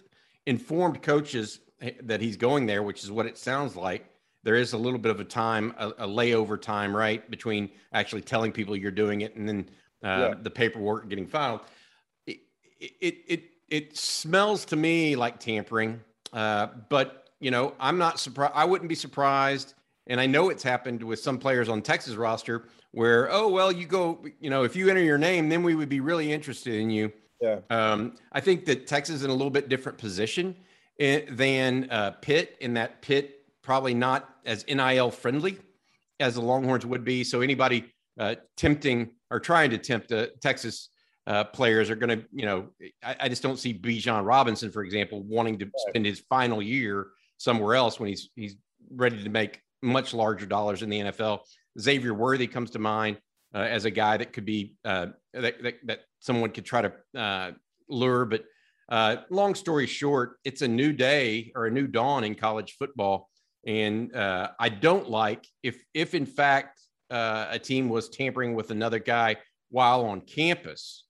informed 0.46 1.02
coaches 1.02 1.60
that 2.02 2.20
he's 2.20 2.36
going 2.36 2.66
there, 2.66 2.82
which 2.82 3.04
is 3.04 3.10
what 3.10 3.26
it 3.26 3.38
sounds 3.38 3.76
like, 3.76 4.06
there 4.42 4.56
is 4.56 4.74
a 4.74 4.78
little 4.78 4.98
bit 4.98 5.10
of 5.10 5.20
a 5.20 5.24
time, 5.24 5.74
a, 5.78 5.88
a 5.88 6.06
layover 6.06 6.60
time, 6.60 6.94
right, 6.94 7.28
between 7.30 7.70
actually 7.92 8.20
telling 8.22 8.52
people 8.52 8.76
you're 8.76 8.90
doing 8.90 9.22
it 9.22 9.34
and 9.36 9.48
then 9.48 9.68
uh, 10.02 10.06
yeah. 10.06 10.34
the 10.40 10.50
paperwork 10.50 11.08
getting 11.08 11.26
filed. 11.26 11.60
It, 12.26 12.40
it 12.78 13.16
it 13.26 13.42
it 13.68 13.96
smells 13.96 14.66
to 14.66 14.76
me 14.76 15.16
like 15.16 15.40
tampering, 15.40 16.00
uh, 16.32 16.68
but 16.90 17.30
you 17.40 17.50
know 17.50 17.74
I'm 17.80 17.96
not 17.96 18.20
surprised. 18.20 18.52
I 18.54 18.66
wouldn't 18.66 18.90
be 18.90 18.94
surprised 18.94 19.74
and 20.06 20.20
I 20.20 20.26
know 20.26 20.50
it's 20.50 20.62
happened 20.62 21.02
with 21.02 21.18
some 21.20 21.38
players 21.38 21.68
on 21.68 21.82
Texas 21.82 22.14
roster 22.14 22.68
where, 22.92 23.30
oh, 23.32 23.48
well, 23.48 23.72
you 23.72 23.86
go, 23.86 24.24
you 24.40 24.50
know, 24.50 24.62
if 24.62 24.76
you 24.76 24.88
enter 24.88 25.02
your 25.02 25.18
name, 25.18 25.48
then 25.48 25.62
we 25.62 25.74
would 25.74 25.88
be 25.88 26.00
really 26.00 26.32
interested 26.32 26.74
in 26.74 26.90
you. 26.90 27.12
Yeah. 27.40 27.60
Um, 27.70 28.16
I 28.32 28.40
think 28.40 28.64
that 28.66 28.86
Texas 28.86 29.16
is 29.16 29.24
in 29.24 29.30
a 29.30 29.34
little 29.34 29.50
bit 29.50 29.68
different 29.68 29.98
position 29.98 30.56
than 30.98 31.90
uh, 31.90 32.12
Pitt, 32.20 32.56
in 32.60 32.74
that 32.74 33.02
Pitt 33.02 33.40
probably 33.62 33.94
not 33.94 34.28
as 34.44 34.64
NIL 34.66 35.10
friendly 35.10 35.58
as 36.20 36.34
the 36.34 36.40
Longhorns 36.40 36.86
would 36.86 37.04
be. 37.04 37.24
So 37.24 37.40
anybody 37.40 37.92
uh, 38.18 38.36
tempting 38.56 39.10
or 39.30 39.40
trying 39.40 39.70
to 39.70 39.78
tempt 39.78 40.12
uh, 40.12 40.28
Texas 40.40 40.90
uh, 41.26 41.44
players 41.44 41.90
are 41.90 41.96
going 41.96 42.20
to, 42.20 42.26
you 42.32 42.44
know, 42.44 42.68
I, 43.02 43.16
I, 43.20 43.28
just 43.28 43.42
don't 43.42 43.58
see 43.58 43.72
Bijan 43.72 44.26
Robinson, 44.26 44.70
for 44.70 44.84
example, 44.84 45.22
wanting 45.22 45.58
to 45.60 45.70
spend 45.88 46.04
his 46.04 46.20
final 46.20 46.62
year 46.62 47.08
somewhere 47.38 47.74
else 47.74 47.98
when 47.98 48.10
he's 48.10 48.28
he's 48.36 48.56
ready 48.90 49.22
to 49.22 49.30
make 49.30 49.60
much 49.84 50.14
larger 50.14 50.46
dollars 50.46 50.82
in 50.82 50.88
the 50.88 51.00
NFL. 51.00 51.40
Xavier 51.78 52.14
Worthy 52.14 52.46
comes 52.46 52.70
to 52.70 52.78
mind 52.78 53.18
uh, 53.54 53.58
as 53.58 53.84
a 53.84 53.90
guy 53.90 54.16
that 54.16 54.32
could 54.32 54.44
be 54.44 54.74
uh, 54.84 55.06
that, 55.32 55.62
that, 55.62 55.74
that, 55.84 56.00
someone 56.18 56.50
could 56.50 56.64
try 56.64 56.82
to 56.82 56.92
uh, 57.18 57.52
lure. 57.88 58.24
But 58.24 58.44
uh, 58.88 59.16
long 59.30 59.54
story 59.54 59.86
short, 59.86 60.38
it's 60.44 60.62
a 60.62 60.68
new 60.68 60.92
day 60.92 61.52
or 61.54 61.66
a 61.66 61.70
new 61.70 61.86
dawn 61.86 62.24
in 62.24 62.34
college 62.34 62.76
football, 62.78 63.28
and 63.66 64.14
uh, 64.14 64.50
I 64.58 64.70
don't 64.70 65.08
like 65.08 65.46
if 65.62 65.84
if 65.92 66.14
in 66.14 66.26
fact 66.26 66.80
uh, 67.10 67.46
a 67.50 67.58
team 67.58 67.88
was 67.88 68.08
tampering 68.08 68.54
with 68.54 68.70
another 68.70 68.98
guy 68.98 69.36
while 69.70 70.04
on 70.06 70.22
campus. 70.22 71.04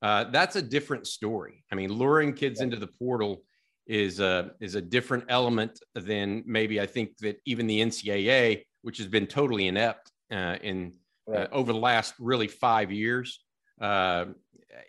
that's 0.00 0.56
a 0.56 0.62
different 0.62 1.06
story. 1.06 1.64
I 1.70 1.74
mean, 1.74 1.92
luring 1.92 2.32
kids 2.32 2.60
into 2.60 2.76
the 2.76 2.86
portal 2.86 3.42
is 3.86 4.20
a 4.20 4.50
is 4.60 4.74
a 4.74 4.80
different 4.80 5.24
element 5.28 5.78
than 5.94 6.42
maybe 6.46 6.80
I 6.80 6.86
think 6.86 7.16
that 7.18 7.40
even 7.44 7.66
the 7.66 7.80
NCAA, 7.80 8.64
which 8.82 8.98
has 8.98 9.06
been 9.06 9.26
totally 9.26 9.68
inept 9.68 10.10
uh, 10.30 10.56
in 10.62 10.92
uh, 11.28 11.32
right. 11.32 11.42
uh, 11.42 11.48
over 11.54 11.72
the 11.72 11.78
last 11.78 12.14
really 12.18 12.48
five 12.48 12.90
years. 12.90 13.44
Uh, 13.80 14.26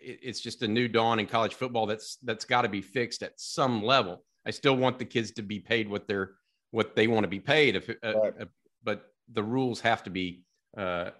it, 0.00 0.18
it's 0.22 0.40
just 0.40 0.62
a 0.62 0.68
new 0.68 0.88
dawn 0.88 1.20
in 1.20 1.26
college 1.26 1.54
football 1.54 1.86
that's 1.86 2.18
that's 2.24 2.44
got 2.44 2.62
to 2.62 2.68
be 2.68 2.82
fixed 2.82 3.22
at 3.22 3.32
some 3.36 3.82
level. 3.82 4.24
I 4.46 4.50
still 4.50 4.76
want 4.76 4.98
the 4.98 5.04
kids 5.04 5.32
to 5.32 5.42
be 5.42 5.60
paid 5.60 5.88
what 5.88 6.08
they're 6.08 6.32
what 6.70 6.96
they 6.96 7.06
want 7.06 7.24
to 7.24 7.28
be 7.28 7.40
paid, 7.40 7.76
if, 7.76 7.88
uh, 7.88 7.94
right. 8.02 8.32
Uh, 8.40 8.44
but 8.82 9.06
the 9.32 9.42
rules 9.42 9.80
have 9.80 10.02
to 10.04 10.10
be 10.10 10.42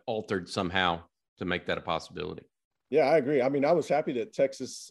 altered 0.06 0.49
somehow 0.49 1.00
to 1.38 1.44
make 1.44 1.66
that 1.66 1.78
a 1.78 1.80
possibility. 1.80 2.42
Yeah, 2.90 3.04
I 3.04 3.18
agree. 3.18 3.42
I 3.42 3.49
mean, 3.49 3.64
I 3.64 3.73
was 3.73 3.88
happy 3.88 4.12
that 4.14 4.32
Texas 4.32 4.90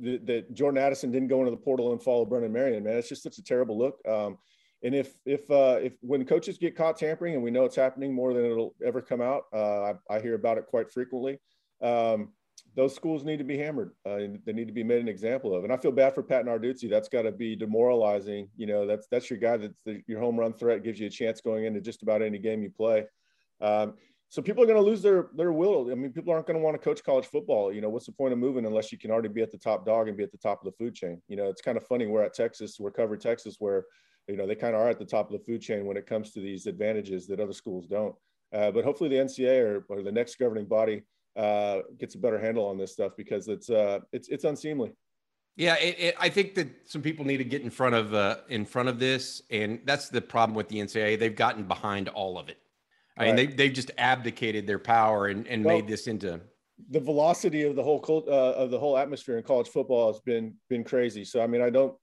that 0.00 0.52
Jordan 0.54 0.82
Addison 0.82 1.10
didn't 1.10 1.28
go 1.28 1.40
into 1.40 1.50
the 1.50 1.56
portal 1.56 1.92
and 1.92 2.02
follow 2.02 2.24
Brennan 2.24 2.52
Marion, 2.52 2.84
man. 2.84 2.96
It's 2.96 3.08
just 3.08 3.22
such 3.22 3.38
a 3.38 3.42
terrible 3.42 3.78
look. 3.78 3.98
Um, 4.08 4.38
and 4.82 4.94
if 4.94 5.14
if 5.24 5.50
uh, 5.50 5.78
if 5.82 5.94
when 6.00 6.24
coaches 6.24 6.58
get 6.58 6.76
caught 6.76 6.98
tampering, 6.98 7.34
and 7.34 7.42
we 7.42 7.50
know 7.50 7.64
it's 7.64 7.76
happening 7.76 8.14
more 8.14 8.34
than 8.34 8.44
it'll 8.44 8.74
ever 8.84 9.00
come 9.00 9.20
out, 9.20 9.44
uh, 9.52 9.92
I, 9.92 9.94
I, 10.10 10.20
hear 10.20 10.34
about 10.34 10.58
it 10.58 10.66
quite 10.66 10.92
frequently. 10.92 11.38
Um, 11.82 12.32
those 12.74 12.94
schools 12.94 13.24
need 13.24 13.38
to 13.38 13.44
be 13.44 13.56
hammered. 13.56 13.92
Uh, 14.04 14.18
they 14.44 14.52
need 14.52 14.66
to 14.66 14.72
be 14.72 14.84
made 14.84 15.00
an 15.00 15.08
example 15.08 15.54
of. 15.54 15.64
And 15.64 15.72
I 15.72 15.78
feel 15.78 15.92
bad 15.92 16.14
for 16.14 16.22
Pat 16.22 16.44
Narduzzi. 16.44 16.90
That's 16.90 17.08
got 17.08 17.22
to 17.22 17.32
be 17.32 17.56
demoralizing. 17.56 18.48
You 18.56 18.66
know, 18.66 18.86
that's 18.86 19.06
that's 19.10 19.30
your 19.30 19.38
guy. 19.38 19.56
That's 19.56 19.80
the, 19.86 20.02
your 20.06 20.20
home 20.20 20.38
run 20.38 20.52
threat. 20.52 20.84
Gives 20.84 21.00
you 21.00 21.06
a 21.06 21.10
chance 21.10 21.40
going 21.40 21.64
into 21.64 21.80
just 21.80 22.02
about 22.02 22.22
any 22.22 22.38
game 22.38 22.62
you 22.62 22.70
play. 22.70 23.06
Um, 23.62 23.94
so 24.28 24.42
people 24.42 24.62
are 24.62 24.66
going 24.66 24.78
to 24.78 24.82
lose 24.82 25.02
their 25.02 25.28
their 25.36 25.52
will. 25.52 25.90
I 25.90 25.94
mean, 25.94 26.12
people 26.12 26.32
aren't 26.32 26.46
going 26.46 26.58
to 26.58 26.64
want 26.64 26.74
to 26.74 26.82
coach 26.82 27.02
college 27.04 27.26
football. 27.26 27.72
You 27.72 27.80
know, 27.80 27.88
what's 27.88 28.06
the 28.06 28.12
point 28.12 28.32
of 28.32 28.38
moving 28.38 28.66
unless 28.66 28.90
you 28.90 28.98
can 28.98 29.10
already 29.10 29.28
be 29.28 29.42
at 29.42 29.52
the 29.52 29.58
top 29.58 29.86
dog 29.86 30.08
and 30.08 30.16
be 30.16 30.24
at 30.24 30.32
the 30.32 30.38
top 30.38 30.60
of 30.60 30.64
the 30.64 30.76
food 30.76 30.94
chain? 30.94 31.22
You 31.28 31.36
know, 31.36 31.48
it's 31.48 31.62
kind 31.62 31.76
of 31.76 31.86
funny. 31.86 32.06
We're 32.06 32.24
at 32.24 32.34
Texas, 32.34 32.78
we're 32.80 32.90
covered 32.90 33.20
Texas, 33.20 33.56
where 33.58 33.84
you 34.28 34.36
know 34.36 34.46
they 34.46 34.56
kind 34.56 34.74
of 34.74 34.80
are 34.80 34.90
at 34.90 34.98
the 34.98 35.04
top 35.04 35.30
of 35.30 35.38
the 35.38 35.44
food 35.44 35.60
chain 35.60 35.86
when 35.86 35.96
it 35.96 36.06
comes 36.06 36.32
to 36.32 36.40
these 36.40 36.66
advantages 36.66 37.26
that 37.28 37.40
other 37.40 37.52
schools 37.52 37.86
don't. 37.86 38.14
Uh, 38.52 38.70
but 38.70 38.84
hopefully, 38.84 39.10
the 39.10 39.16
NCA 39.16 39.62
or, 39.62 39.84
or 39.88 40.02
the 40.02 40.12
next 40.12 40.38
governing 40.38 40.66
body 40.66 41.02
uh, 41.36 41.80
gets 41.98 42.14
a 42.14 42.18
better 42.18 42.38
handle 42.38 42.66
on 42.66 42.78
this 42.78 42.92
stuff 42.92 43.12
because 43.16 43.46
it's 43.48 43.70
uh, 43.70 44.00
it's 44.12 44.28
it's 44.28 44.44
unseemly. 44.44 44.92
Yeah, 45.56 45.76
it, 45.76 45.96
it, 45.98 46.14
I 46.18 46.28
think 46.28 46.54
that 46.56 46.68
some 46.84 47.00
people 47.00 47.24
need 47.24 47.38
to 47.38 47.44
get 47.44 47.62
in 47.62 47.70
front 47.70 47.94
of 47.94 48.12
uh, 48.12 48.38
in 48.48 48.64
front 48.64 48.88
of 48.88 48.98
this, 48.98 49.42
and 49.50 49.80
that's 49.84 50.08
the 50.08 50.20
problem 50.20 50.54
with 50.54 50.68
the 50.68 50.78
NCAA. 50.78 51.18
They've 51.18 51.34
gotten 51.34 51.64
behind 51.64 52.08
all 52.08 52.38
of 52.38 52.48
it. 52.48 52.58
I 53.18 53.26
mean, 53.26 53.36
they 53.36 53.46
they've 53.46 53.72
just 53.72 53.90
abdicated 53.98 54.66
their 54.66 54.78
power 54.78 55.26
and, 55.26 55.46
and 55.46 55.64
well, 55.64 55.76
made 55.76 55.88
this 55.88 56.06
into 56.06 56.40
the 56.90 57.00
velocity 57.00 57.62
of 57.62 57.74
the 57.74 57.82
whole 57.82 58.04
uh, 58.28 58.52
of 58.52 58.70
the 58.70 58.78
whole 58.78 58.98
atmosphere 58.98 59.38
in 59.38 59.44
college 59.44 59.68
football 59.68 60.12
has 60.12 60.20
been 60.20 60.54
been 60.68 60.84
crazy. 60.84 61.24
So 61.24 61.42
I 61.42 61.46
mean, 61.46 61.62
I 61.62 61.70
don't. 61.70 61.94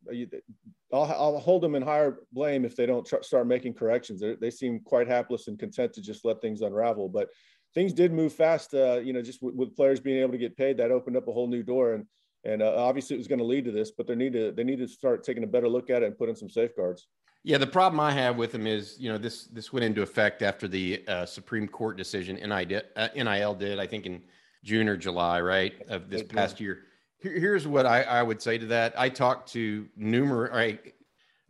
I'll, 0.92 1.04
I'll 1.06 1.40
hold 1.40 1.64
them 1.64 1.74
in 1.74 1.82
higher 1.82 2.20
blame 2.32 2.66
if 2.66 2.76
they 2.76 2.86
don't 2.86 3.06
tr- 3.06 3.24
start 3.24 3.48
making 3.48 3.74
corrections. 3.74 4.22
They're, 4.22 4.36
they 4.36 4.52
seem 4.52 4.80
quite 4.80 5.08
hapless 5.08 5.48
and 5.48 5.58
content 5.58 5.92
to 5.94 6.02
just 6.02 6.24
let 6.24 6.40
things 6.40 6.62
unravel. 6.62 7.10
But 7.10 7.30
things 7.74 7.94
did 7.94 8.14
move 8.14 8.32
fast. 8.32 8.76
Uh, 8.76 9.00
you 9.04 9.12
know, 9.12 9.22
just 9.22 9.42
w- 9.42 9.58
with 9.58 9.76
players 9.76 10.00
being 10.00 10.22
able 10.22 10.34
to 10.34 10.38
get 10.38 10.56
paid, 10.56 10.78
that 10.78 10.92
opened 10.92 11.18
up 11.18 11.28
a 11.28 11.34
whole 11.34 11.48
new 11.48 11.64
door. 11.64 11.94
And 11.94 12.06
and 12.44 12.62
uh, 12.62 12.76
obviously 12.76 13.16
it 13.16 13.20
was 13.20 13.28
going 13.28 13.40
to 13.40 13.46
lead 13.46 13.66
to 13.66 13.72
this. 13.72 13.92
But 13.92 14.08
they 14.08 14.16
need 14.16 14.34
to 14.34 14.52
they 14.52 14.64
need 14.64 14.80
to 14.80 14.88
start 14.88 15.24
taking 15.24 15.44
a 15.44 15.48
better 15.48 15.70
look 15.70 15.90
at 15.90 16.04
it 16.04 16.08
and 16.08 16.18
put 16.18 16.30
in 16.30 16.36
some 16.36 16.50
safeguards. 16.50 17.08
Yeah, 17.46 17.58
the 17.58 17.68
problem 17.68 18.00
I 18.00 18.12
have 18.12 18.38
with 18.38 18.54
them 18.54 18.66
is, 18.66 18.96
you 18.98 19.12
know, 19.12 19.18
this 19.18 19.46
this 19.46 19.74
went 19.74 19.84
into 19.84 20.02
effect 20.02 20.42
after 20.42 20.68
the 20.68 21.04
uh, 21.08 21.26
Supreme 21.26 21.68
Court 21.68 21.98
decision 21.98 22.38
NIL 22.38 22.66
did, 22.66 22.86
uh, 22.96 23.10
NIL 23.16 23.54
did, 23.54 23.80
I 23.80 23.88
think 23.88 24.06
in 24.06 24.22
June 24.64 24.88
or 24.88 24.96
July, 24.96 25.42
right, 25.42 25.74
of 25.90 26.10
this 26.10 26.24
past 26.24 26.62
year. 26.62 26.84
Here, 27.18 27.38
here's 27.38 27.68
what 27.68 27.86
I, 27.86 28.04
I 28.04 28.24
would 28.24 28.42
say 28.42 28.58
to 28.58 28.66
that. 28.68 28.94
I 28.98 29.10
talked 29.10 29.52
to 29.54 29.88
numerous, 29.98 30.54
right, 30.54 30.94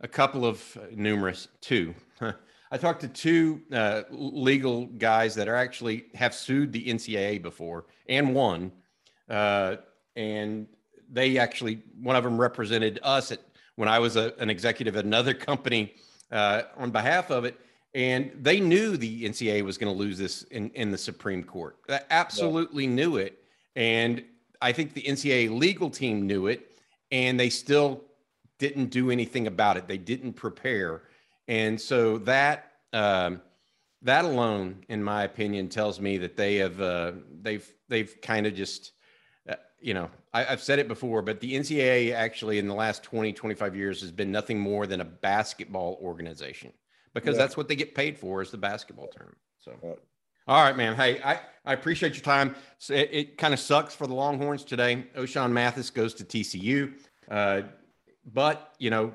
a 0.00 0.08
couple 0.08 0.44
of 0.44 0.76
uh, 0.76 0.86
numerous, 0.92 1.46
two. 1.60 1.94
I 2.72 2.76
talked 2.76 3.02
to 3.02 3.08
two 3.08 3.62
uh, 3.72 4.02
legal 4.10 4.86
guys 4.86 5.36
that 5.36 5.46
are 5.46 5.54
actually 5.54 6.06
have 6.14 6.34
sued 6.34 6.72
the 6.72 6.84
NCAA 6.86 7.40
before 7.40 7.86
and 8.08 8.34
won, 8.34 8.72
uh, 9.28 9.76
and 10.16 10.66
they 11.08 11.38
actually 11.38 11.82
one 12.00 12.16
of 12.16 12.24
them 12.24 12.40
represented 12.40 12.98
us 13.04 13.30
at 13.30 13.38
when 13.76 13.88
I 13.88 13.98
was 13.98 14.16
a, 14.16 14.34
an 14.38 14.50
executive 14.50 14.96
at 14.96 15.04
another 15.04 15.34
company 15.34 15.94
uh, 16.30 16.62
on 16.76 16.90
behalf 16.90 17.30
of 17.30 17.44
it. 17.44 17.58
And 17.94 18.32
they 18.40 18.58
knew 18.58 18.96
the 18.96 19.24
NCAA 19.24 19.62
was 19.62 19.78
going 19.78 19.92
to 19.92 19.98
lose 19.98 20.18
this 20.18 20.42
in, 20.44 20.70
in 20.70 20.90
the 20.90 20.98
Supreme 20.98 21.44
Court. 21.44 21.76
They 21.86 22.00
absolutely 22.10 22.84
yeah. 22.84 22.90
knew 22.90 23.16
it. 23.16 23.38
And 23.76 24.24
I 24.60 24.72
think 24.72 24.94
the 24.94 25.02
NCAA 25.02 25.56
legal 25.56 25.90
team 25.90 26.26
knew 26.26 26.48
it, 26.48 26.72
and 27.12 27.38
they 27.38 27.50
still 27.50 28.02
didn't 28.58 28.86
do 28.86 29.10
anything 29.10 29.46
about 29.46 29.76
it. 29.76 29.86
They 29.86 29.98
didn't 29.98 30.32
prepare. 30.32 31.02
And 31.46 31.80
so 31.80 32.18
that 32.18 32.72
um, 32.92 33.42
that 34.02 34.24
alone, 34.24 34.84
in 34.88 35.02
my 35.02 35.24
opinion, 35.24 35.68
tells 35.68 36.00
me 36.00 36.18
that 36.18 36.36
they 36.36 36.56
have 36.56 36.80
uh, 36.80 37.12
they've 37.42 37.70
they've 37.88 38.20
kind 38.22 38.46
of 38.46 38.54
just 38.54 38.92
you 39.84 39.92
know, 39.92 40.08
I, 40.32 40.44
have 40.44 40.62
said 40.62 40.78
it 40.78 40.88
before, 40.88 41.20
but 41.20 41.40
the 41.40 41.52
NCAA 41.52 42.14
actually 42.14 42.58
in 42.58 42.66
the 42.66 42.74
last 42.74 43.02
20, 43.02 43.34
25 43.34 43.76
years 43.76 44.00
has 44.00 44.10
been 44.10 44.32
nothing 44.32 44.58
more 44.58 44.86
than 44.86 45.02
a 45.02 45.04
basketball 45.04 45.98
organization 46.02 46.72
because 47.12 47.34
yeah. 47.36 47.42
that's 47.42 47.56
what 47.56 47.68
they 47.68 47.76
get 47.76 47.94
paid 47.94 48.18
for 48.18 48.40
is 48.40 48.50
the 48.50 48.56
basketball 48.56 49.08
term. 49.08 49.36
So, 49.58 49.72
all 50.48 50.62
right, 50.62 50.74
man. 50.74 50.96
Hey, 50.96 51.20
I, 51.22 51.38
I 51.66 51.74
appreciate 51.74 52.14
your 52.14 52.22
time. 52.22 52.56
So 52.78 52.94
it, 52.94 53.10
it 53.12 53.38
kind 53.38 53.52
of 53.52 53.60
sucks 53.60 53.94
for 53.94 54.06
the 54.06 54.14
Longhorns 54.14 54.64
today. 54.64 55.06
Ochaun 55.16 55.52
Mathis 55.52 55.90
goes 55.90 56.14
to 56.14 56.24
TCU. 56.24 56.94
Uh, 57.30 57.62
but, 58.32 58.72
you 58.78 58.88
know, 58.88 59.12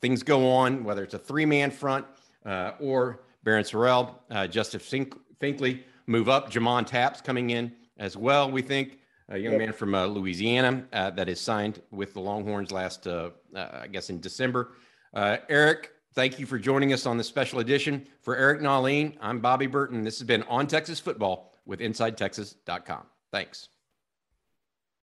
things 0.00 0.22
go 0.22 0.50
on, 0.50 0.84
whether 0.84 1.04
it's 1.04 1.14
a 1.14 1.18
three 1.18 1.44
man 1.44 1.70
front 1.70 2.06
uh, 2.46 2.72
or 2.80 3.20
Barryn 3.44 3.70
Sorrell, 3.70 4.14
uh, 4.30 4.46
Justice 4.46 4.82
Fink- 4.82 5.14
Finkley 5.38 5.82
move 6.06 6.30
up. 6.30 6.50
Jamon 6.50 6.86
Taps 6.86 7.20
coming 7.20 7.50
in 7.50 7.72
as 7.98 8.16
well, 8.16 8.50
we 8.50 8.62
think. 8.62 8.98
A 9.30 9.38
young 9.38 9.52
yep. 9.52 9.60
man 9.60 9.72
from 9.72 9.94
uh, 9.94 10.06
Louisiana 10.06 10.84
uh, 10.92 11.10
that 11.10 11.28
is 11.28 11.40
signed 11.40 11.82
with 11.90 12.14
the 12.14 12.20
Longhorns 12.20 12.72
last, 12.72 13.06
uh, 13.06 13.30
uh, 13.54 13.80
I 13.82 13.86
guess, 13.86 14.08
in 14.08 14.20
December. 14.20 14.72
Eric, 15.14 15.92
thank 16.14 16.38
you 16.38 16.46
for 16.46 16.58
joining 16.58 16.92
us 16.92 17.04
on 17.04 17.18
this 17.18 17.26
special 17.26 17.58
edition. 17.58 18.06
For 18.22 18.36
Eric 18.36 18.60
Nahlin, 18.60 19.16
I'm 19.20 19.40
Bobby 19.40 19.66
Burton. 19.66 20.02
This 20.02 20.18
has 20.18 20.26
been 20.26 20.44
On 20.44 20.66
Texas 20.66 20.98
Football 20.98 21.52
with 21.66 21.80
InsideTexas.com. 21.80 23.06
Thanks. 23.30 23.68